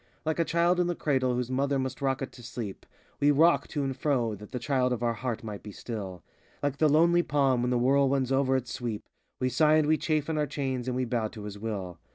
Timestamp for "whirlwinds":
7.77-8.31